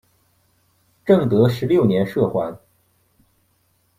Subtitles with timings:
[1.05, 2.57] 正德十六年赦还。